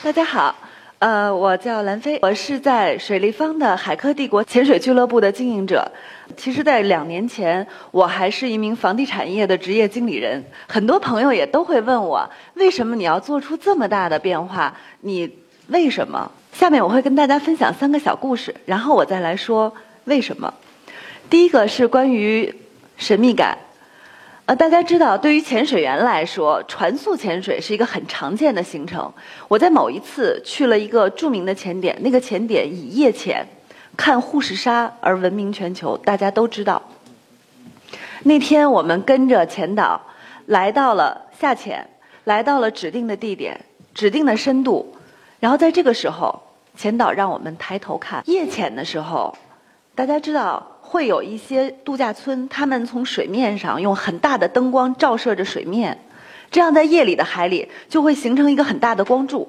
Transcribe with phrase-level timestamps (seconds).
[0.00, 0.54] 大家好，
[1.00, 5.90] 呃，我叫兰飞，我是在水立方的海科帝国潜水俱乐部的经营者。
[6.36, 10.42] 其实，在两年前，我还是一名房地产业的职业经理人。
[10.68, 14.72] 很多朋友也都会问我，为什么你要做出这么大的变化？
[15.00, 15.28] 你
[15.66, 16.30] 为什么？
[16.52, 20.54] 下面我会跟大家分享三个小故事，然后我再来说为什么。
[21.28, 22.54] 第一个是关于
[22.96, 23.58] 神秘感。
[24.48, 29.12] 呃，大家知道，对于潜水员来说，船速潜水是一个很常见的行程。
[29.46, 33.46] 我在某一次去了一个著名的潜点，那个潜点以夜潜
[33.94, 36.82] 看护士鲨而闻名全球，大家都知道。
[38.22, 40.00] 那天我们跟着潜导
[40.46, 41.86] 来到了下潜，
[42.24, 43.60] 来到了指定的地点、
[43.92, 44.96] 指定的深度，
[45.40, 46.42] 然后在这个时候，
[46.74, 49.36] 潜导让我们抬头看夜潜的时候，
[49.98, 50.64] 大家知道。
[50.80, 55.98] 会有一些度假村，他们从水面上用很大的灯光照射着水面，
[56.52, 59.46] 这样在夜里的海里就会形成一个很大的光柱，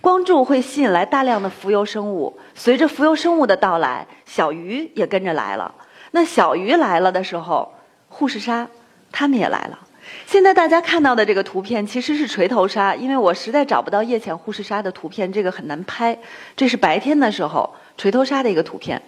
[0.00, 2.38] 光柱会吸引来大量的浮游生物。
[2.54, 5.74] 随着浮游生物的到来，小鱼也跟着来了。
[6.12, 7.70] 那小鱼来了的时候，
[8.08, 8.66] 护士鲨
[9.10, 9.78] 它们也来了。
[10.24, 16.18] 现在大家看到的这个图片其实是锤头鲨，因为我实在找不到夜潜护士鲨的图片，这个很难拍。
[16.56, 19.02] 这是白天的时候锤头鲨的一个图片。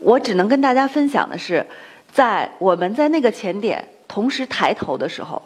[0.00, 1.64] 我只能跟大家分享的是，
[2.12, 5.40] 在我们在那个前点同时抬头的时候，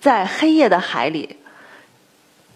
[0.00, 1.36] 在黑夜的海里，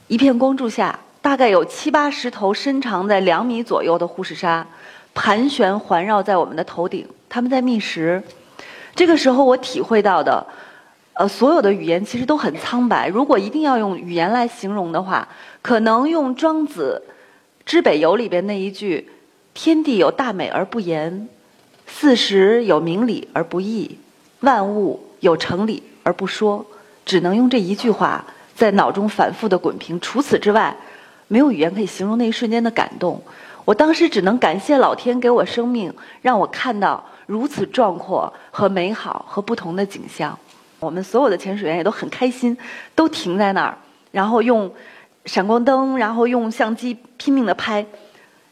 [0.09, 4.67] 一片光柱下，大概有七八十头身长在两米左右的护士鲨
[5.13, 8.23] 盘旋环绕在我们的头顶，它们在觅食。
[8.95, 10.47] 这个时候，我体会到的，
[11.13, 13.09] 呃，所有的语言其实都很苍白。
[13.09, 15.29] 如果一定要用语言来形容的话，
[15.63, 17.03] 可能用庄子
[17.67, 19.11] 《知北游》里边那一句
[19.53, 21.29] ：“天地有大美而不言。”
[21.87, 23.99] 四时有明理而不议，
[24.41, 26.65] 万物有成理而不说，
[27.05, 29.99] 只能用这一句话在脑中反复的滚屏。
[30.01, 30.77] 除此之外，
[31.29, 33.23] 没有语言可以形容那一瞬间的感动。
[33.65, 40.39] 我当时只能感谢老天给我生命，让我看到如此壮阔和美好和不同的景象。
[40.81, 42.57] 我们所有的潜水员也都很开心，
[42.95, 43.79] 都停在那儿，
[44.11, 44.71] 然后用
[45.25, 47.87] 闪光灯，然后用相机拼命的拍。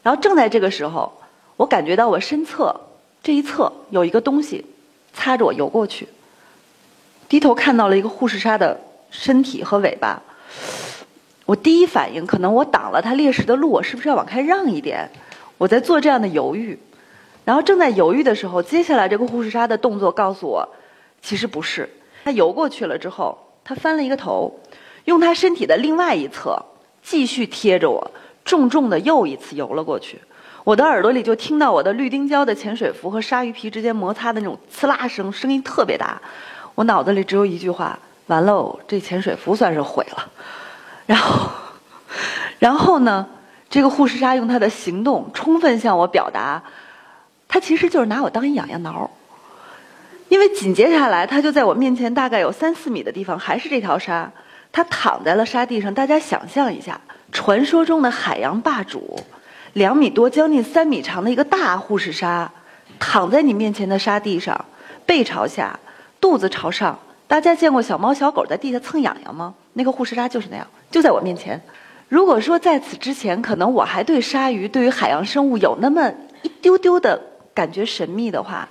[0.03, 1.13] 然后正在这个时候，
[1.57, 2.75] 我感觉到我身侧。
[3.23, 4.65] 这一侧有一个东西，
[5.13, 6.09] 擦着我游过去。
[7.29, 10.21] 低头看到了一个护士鲨的身体和尾巴，
[11.47, 15.09] 我第一反应可能我挡了它猎食的路，我是不是要往开让一点？
[15.57, 16.77] 我在做这样的犹豫，
[17.45, 20.69] 然后正在犹豫的时候，接下来这个护士鲨的动作告诉我，
[21.23, 21.89] 其实不是。
[22.25, 24.61] 它游过去了之后，它翻了一个头，
[25.05, 26.61] 用它身体的另外一侧
[27.03, 28.11] 继续贴着我，
[28.45, 30.19] 重重的又一次游了过去。
[30.65, 36.21] 我的耳朵里就听到我的绿丁胶的潜水服和鲨鱼皮之间摩擦的那种刺啦声，声音特别大。
[36.77, 40.31] 我脑子里只有一句话：完喽，这潜水服算是毁了。
[41.07, 41.51] 然后，
[42.61, 43.27] 然后呢，
[43.69, 46.63] 这个护士鲨用它的行动充分向我表达，
[47.49, 49.11] 它其实就是拿我当一痒痒挠。
[50.29, 54.31] 因为紧接下来，它就在我面前大概有三四米的地方，还是这条鲨，
[54.71, 55.93] 它躺在了沙地上。
[55.93, 57.01] 大家想象一下，
[57.33, 59.19] 传说中的海洋霸主。
[59.73, 62.51] 两米多、将近三米长的一个大护士鲨，
[62.99, 64.65] 躺在你面前的沙地上，
[65.07, 65.79] 背朝下，
[66.21, 66.99] 肚子朝上。
[67.27, 69.55] 大家见过小猫小狗在地下蹭痒痒吗？
[69.73, 71.59] 那个护士鲨就是那样，就在我面前。
[72.09, 76.13] 如果说在此之前，可能我还对鲨鱼、对于海洋生物有那么
[76.43, 77.19] 一丢丢的
[77.55, 78.69] 感觉神秘的话，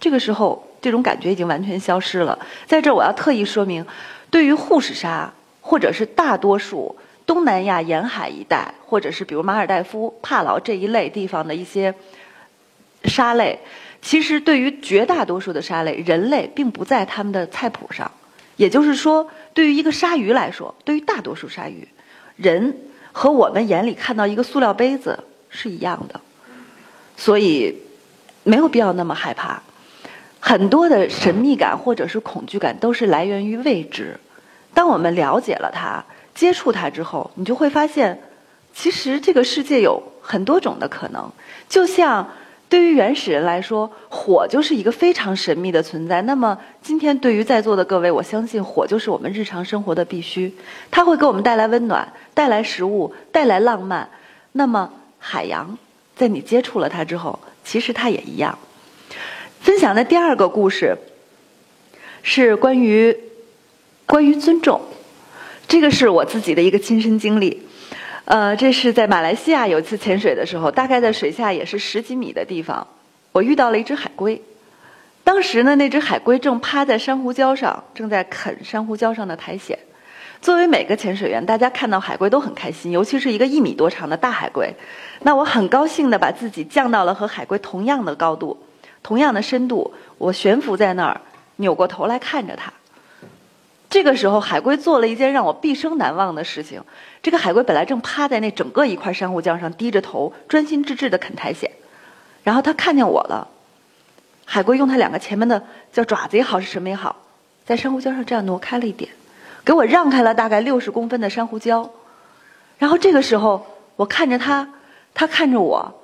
[0.00, 2.38] 这个时候这种感觉已经完全消失了。
[2.66, 3.84] 在这儿，我要特意说明，
[4.30, 5.30] 对于护士鲨，
[5.60, 6.96] 或者是大多数。
[7.28, 11.94] 东南亚沿海一带，或者是比如马尔代夫、帕劳这一类地方的一些
[13.04, 13.58] 沙类，
[14.00, 18.10] 其实对于绝大多数的沙类，人类并不在他们的菜谱上。
[18.56, 21.86] 也就是说，对于一个鲨鱼来说，对于大多数鲨鱼，
[22.36, 22.74] 人
[23.12, 26.18] 和我们眼里看到一个塑料杯子是一样的，
[27.18, 27.76] 所以
[28.42, 29.62] 没有必要那么害怕。
[30.40, 34.18] 很多的神秘感或者是恐惧感，都是来源于未知。
[34.72, 36.02] 当我们了解了它。
[36.38, 38.16] 接触它之后，你就会发现，
[38.72, 41.28] 其实这个世界有很多种的可能。
[41.68, 42.30] 就像
[42.68, 46.22] 对于原始人来说，火就是一个非常神秘的存在。
[46.22, 50.54] 那么今天对于在座的各位，我相信火就是我们日常生活的必须，
[50.92, 54.08] 它会给我们带来温暖，带来食物，带来浪漫。
[54.52, 55.76] 那么海洋，
[56.14, 58.56] 在你接触了它之后，其实它也一样。
[59.60, 60.96] 分享的第二个故事
[62.22, 63.18] 是关于
[64.06, 64.80] 关于尊重。
[65.68, 67.62] 这个是我自己的一个亲身经历，
[68.24, 72.86] 呃，这是在马来西亚有一次潜水的时候，大概在水下也是十几米的地方，
[73.32, 74.40] 我遇到了一只海龟。
[75.22, 79.78] 当时呢，那只海龟正趴在珊瑚礁上，正在啃珊瑚礁上的苔藓。
[80.40, 84.74] 作为每个潜水员，大家看到海龟都很开心，尤其是一个一米多长的大海龟。
[85.20, 88.58] 那我很高兴的把自己降到了和海龟同样的高度、
[89.02, 91.20] 同样的深度，我悬浮在那儿，
[91.56, 92.72] 扭过头来看着它。
[93.90, 96.82] 这个时候，海龟做了一件让我毕生难忘的事情。
[97.22, 101.70] 这个海龟本来正趴在那整个一块珊瑚礁上，低着头，专心致志地啃苔藓。
[102.44, 103.48] 然后它看见我了，
[104.44, 105.62] 海龟用它两个前面的
[105.92, 107.16] 叫爪子也好是什么也好，
[107.64, 109.10] 在珊瑚礁上这样挪开了一点，
[109.64, 111.88] 给我让开了大概六十公分的珊瑚礁。
[112.78, 114.68] 然后这个时候，我看着它，
[115.14, 116.02] 它看着我，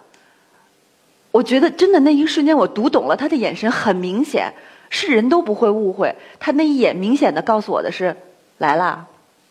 [1.30, 4.54] 我觉得真的那一瞬间，我读懂了他的眼神，很明显。
[4.96, 8.16] 是人都不会误会，他那一眼明显的告诉我的是，
[8.58, 9.04] 来啦，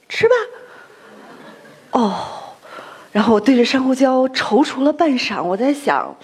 [0.08, 0.36] 吃吧。
[1.92, 2.16] 哦，
[3.12, 6.16] 然后我对着珊瑚礁踌躇了半晌，我在想，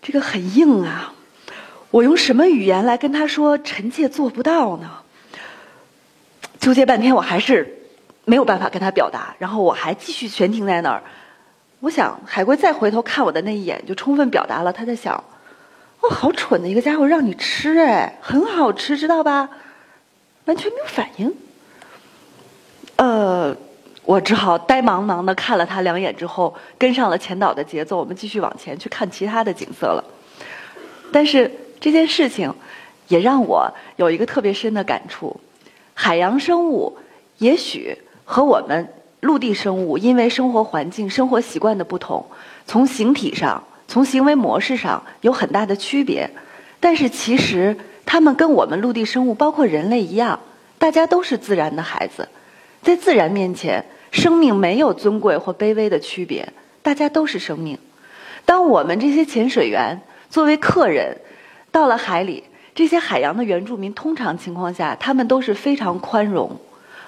[0.00, 1.12] 这个很硬啊，
[1.90, 4.88] 我用什么语言来跟他说臣妾做不到呢？
[6.60, 7.82] 纠结半天，我还是
[8.24, 11.02] 没有办法跟他表达，然后我还继续悬停在那儿。
[11.80, 15.24] 我想海龟再回头看我的那一眼，就充分表达了他在想。
[16.12, 19.48] 好蠢的一个家伙，让你吃哎，很好吃，知道吧？
[20.46, 21.32] 完全没有反应。
[22.96, 23.56] 呃，
[24.04, 30.04] 我只好呆茫茫的看了他两眼之后，跟上了前导的节奏，我们继续往前去看其他的景色了。
[31.12, 32.52] 但是这件事情
[33.08, 35.40] 也让我有一个特别深的感触：
[35.94, 36.98] 海洋生物
[37.38, 42.26] 也许和我们陆地生物因为生活环境、生活习惯的不同，
[42.66, 43.62] 从形体上。
[43.90, 46.30] 从行为模式上有很大的区别，
[46.78, 47.76] 但是其实
[48.06, 50.38] 他们跟我们陆地生物，包括人类一样，
[50.78, 52.28] 大家都是自然的孩子，
[52.82, 56.48] 在自然面前，生命没有尊贵或卑微的区别，
[56.82, 57.76] 大家都是生命。
[58.44, 61.16] 当我们这些潜水员作为客人
[61.72, 66.56] 到了海里，这些海洋的原住民，通常情况下，他们都是非常宽容、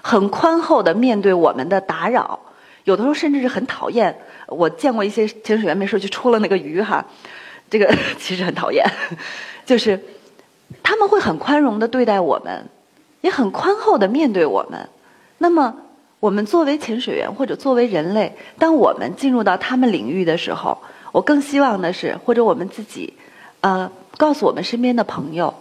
[0.01, 2.41] 很宽厚的面对我们的打扰。
[2.85, 4.15] 有的时候甚至是很讨厌，
[4.49, 7.05] 我见过一些潜水员没事就戳了那个鱼哈，
[7.71, 8.85] 这个 其实很讨厌，
[9.65, 9.99] 就是
[10.83, 12.69] 他们会很宽容的对待我们，
[13.21, 14.89] 也很宽厚的面对我们。
[15.39, 15.75] 那么
[16.21, 20.79] 我们作为潜水员或者作为人类，当我们进入到他们领域的时候，
[21.13, 23.13] 我更希望的是，或者我们自己，
[23.61, 25.53] 呃，告诉我们身边的朋友，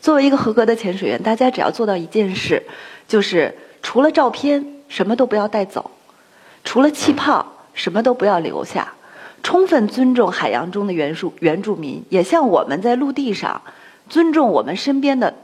[0.00, 2.62] 作为一个合格的潜水员，大家只要做到一件事，
[3.08, 5.90] 就是除了照片，什么都不要带走。
[6.64, 8.92] 除了气泡，什么都不要留下。
[9.42, 13.60] 充分尊重海洋中的原住原住民，也像我们在陆地上
[14.08, 15.34] 尊重我们身边的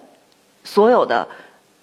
[0.65, 1.29] 所有的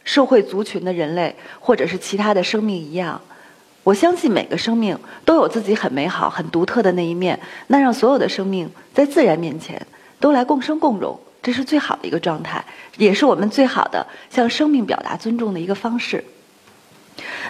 [0.04, 3.22] 社会族群的人类，或者是其他的生命一样。
[3.84, 7.40] 我相信每个生命都有自己很美好、很独特的那一面。
[7.68, 9.80] 那让所有的生命在自然面前
[10.19, 12.66] 都来共生共荣，这是最好的一个状态，
[12.98, 16.24] 也是我们最好的向生命表达尊重的一个方式。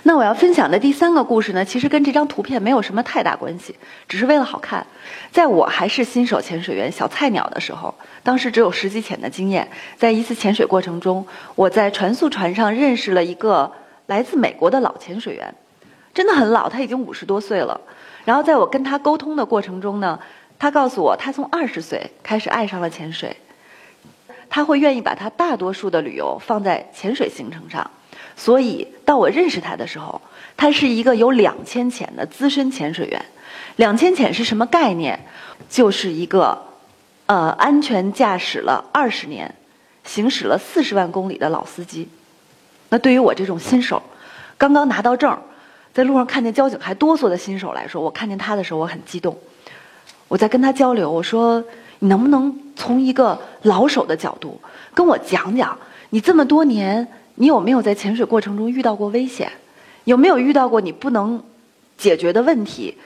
[0.03, 3.75] 那我要分享的第三个故事呢，其实跟这张图片没有什么太大关系，
[4.07, 4.85] 只是为了好看。
[5.31, 13.73] 在我还是新手潜水员、小菜鸟的时候，当时只有十几潜的经验，在一次潜水过程中，我在船速船上认识了一个
[14.05, 15.55] 来自美国的老潜水员，
[16.13, 17.81] 真的很老，他已经五十多岁了。
[18.23, 20.19] 然后在我跟他沟通的过程中呢，
[20.59, 23.37] 他告诉我，他从二十岁开始爱上了潜水，
[24.49, 27.91] 他会愿意把他大多数的旅游放在潜水行程上。
[28.37, 30.21] 所以，到我认识他的时候，
[30.55, 33.25] 他是一个有两千潜的资深潜水员。
[33.77, 35.19] 两千潜是什么概念？
[35.67, 36.57] 就是一个，
[37.25, 39.53] 呃，安全驾驶了二十年、
[40.03, 42.07] 行驶了四十万公里的老司机。
[42.89, 44.01] 那对于我这种新手，
[44.55, 45.35] 刚刚拿到证，
[45.91, 49.35] 在路上看见交警还哆嗦的新手来说，我看见他的时候我很激动。
[50.27, 51.63] 我在跟他交流，我说
[51.99, 54.61] ：“你能不能从一个老手的角度
[54.93, 55.75] 跟我讲讲，
[56.11, 57.07] 你这么多年？”
[57.39, 59.51] 你有没有在潜水过程中遇到过危险？
[60.05, 61.43] 有没有遇到过你不能
[61.97, 62.97] 解决的问题？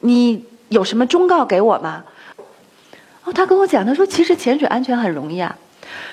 [0.00, 2.04] 你有什么忠告给我吗？
[3.24, 5.56] 哦，他跟我讲，他说其实潜水安全很容易啊，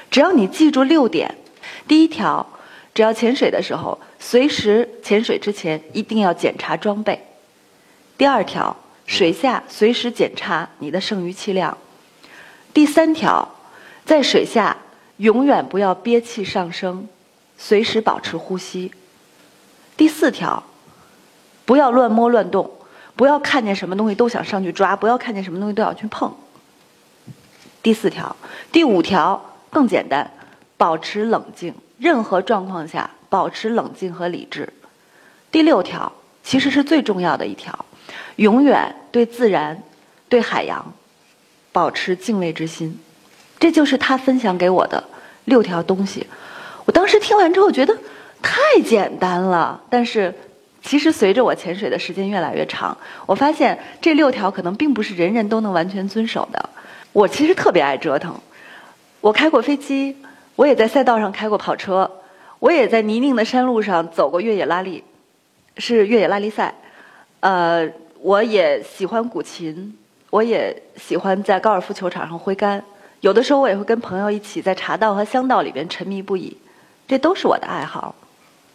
[0.09, 1.35] 只要你记住六点。
[1.87, 2.45] 第一条，
[2.93, 7.21] 只要潜水的时候，随时潜水之前一定要检查装备。
[8.17, 8.75] 第二条，
[9.05, 11.77] 水下随时检查你的剩余气量。
[12.73, 13.47] 第三条，
[14.05, 14.75] 在水下
[15.17, 17.07] 永远不要憋气上升。
[17.63, 18.91] 随时保持呼吸。
[19.95, 20.63] 第四条，
[21.63, 22.71] 不要乱摸乱动，
[23.15, 26.33] 不要看见什么东西都想上去抓，不要看见什么东西都要去碰。
[27.83, 28.35] 第四条，
[28.71, 29.39] 第五条
[29.69, 30.31] 更简单，
[30.75, 34.73] 保持冷静，任何状况下保持冷静和理智。
[35.51, 36.11] 第六条
[36.43, 37.85] 其实是最重要的一条，
[38.37, 39.83] 永远对自然、
[40.27, 40.91] 对海洋
[41.71, 42.99] 保持敬畏之心。
[43.59, 45.03] 这就是他分享给我的
[45.45, 46.25] 六条东西。
[46.91, 47.97] 我当时听完之后觉得
[48.41, 49.81] 太简单了。
[49.89, 50.35] 但是，
[50.81, 56.69] 其实随着我潜水的时间越来越长，我发现这六条可能并不是人人都能完全遵守的。
[57.13, 58.35] 我其实特别爱折腾，
[59.21, 60.17] 我开过飞机，
[60.57, 62.11] 我也在赛道上开过跑车，
[62.59, 65.01] 我也在泥泞的山路上走过越野拉力，
[65.77, 66.75] 是越野拉力赛。
[67.39, 69.97] 呃，我也喜欢古琴，
[70.29, 72.83] 我也喜欢在高尔夫球场上挥杆。
[73.21, 76.57] 有的时候我也会跟朋友一起在茶道和香道里边沉迷不已，
[77.11, 78.15] 这都是我的爱好。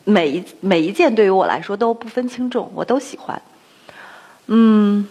[0.04, 3.40] 每一每一件对于我来说都不分轻重，我都喜欢。
[4.44, 5.08] 嗯，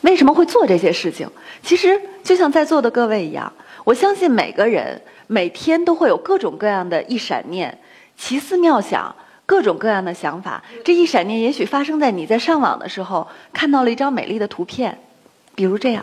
[0.00, 1.28] 为什么会做这些事情？
[1.62, 3.52] 其实就像在座的各位一样，
[3.84, 7.78] 我相信每个人每天都会有各种各样的一闪念、
[8.16, 9.14] 奇思妙想、
[9.44, 10.64] 各种各样的想法。
[10.82, 14.98] 这一闪念也许发生在你在上网的时候看到了一张美丽的图片，
[15.54, 16.02] 比如这样；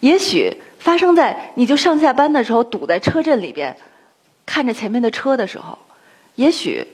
[0.00, 3.74] 也许发生在你就上下班的时候堵在车阵里边，
[4.44, 5.78] 看着前面的车的时候；
[6.34, 6.86] 也许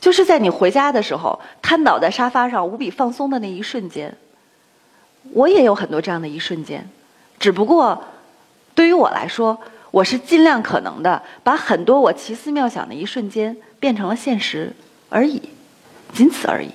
[0.00, 4.14] 就是在你回家的时候瘫倒在沙发上无比放松的那一瞬间。
[5.32, 6.88] 我也有很多这样的一瞬间。
[7.38, 8.04] 只不过，
[8.74, 9.58] 对于我来说，
[9.90, 14.72] 我是尽量可能的把很多我奇思妙想的一瞬间变成了现实
[15.08, 15.42] 而已，
[16.12, 16.70] 仅此而已，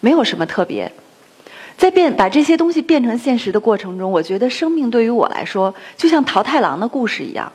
[0.00, 0.90] 没有什么特别。
[1.76, 7.50] 在变把这些东西变成现实的过程中，我觉得生命对于我来说就像桃太郎的故事一样，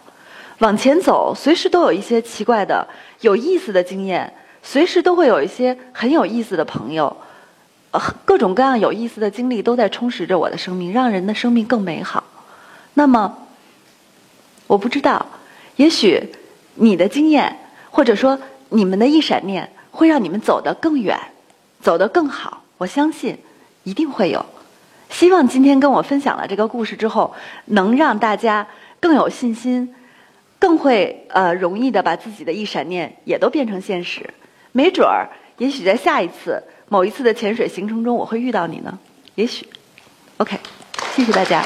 [0.59, 2.88] 往前走，随时都有一些奇怪的、
[3.21, 4.31] 有意思的经验，
[4.63, 7.15] 随时都会有一些很有意思的朋友。
[8.25, 12.24] 各种各样有意思的经历都在充实着我的生命，让人的生命更美好。
[12.93, 13.47] 那么，
[14.67, 15.25] 我不知道，
[15.77, 16.33] 也许
[16.75, 17.57] 你的经验，
[17.89, 18.38] 或者说
[18.69, 21.17] 你们的一闪念，会让你们走得更远，
[21.81, 22.63] 走得更好。
[22.77, 23.38] 我相信
[23.83, 24.45] 一定会有。
[25.09, 27.33] 希望今天跟我分享了这个故事之后，
[27.65, 28.67] 能让大家
[29.00, 29.95] 更有信心，
[30.59, 34.29] 更会呃容易的把自己的一闪念也都变成现实。
[34.71, 36.63] 没准儿，也许在下一次。
[36.88, 39.00] 某一次的潜水行程中，我会遇到你呢，
[39.33, 39.67] 也许。
[40.38, 40.55] OK，
[41.15, 41.65] 谢谢大家。